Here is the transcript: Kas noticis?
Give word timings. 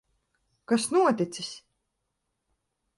Kas 0.71 0.87
noticis? 0.97 1.53